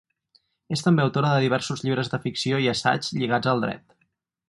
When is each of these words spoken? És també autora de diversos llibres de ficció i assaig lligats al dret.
És 0.75 0.81
també 0.85 1.03
autora 1.03 1.35
de 1.35 1.43
diversos 1.45 1.85
llibres 1.89 2.11
de 2.15 2.21
ficció 2.27 2.65
i 2.67 2.73
assaig 2.75 3.15
lligats 3.19 3.53
al 3.55 3.67
dret. 3.69 3.91